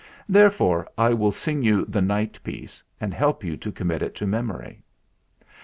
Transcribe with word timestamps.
Therefore 0.27 0.87
I 0.97 1.13
will 1.13 1.31
sing 1.31 1.61
you 1.61 1.85
the 1.85 2.01
'Night 2.01 2.39
Piece' 2.43 2.81
and 2.99 3.13
help 3.13 3.43
you 3.43 3.55
to 3.57 3.71
commit 3.71 4.01
it 4.01 4.15
to 4.15 4.25
memory." 4.25 4.81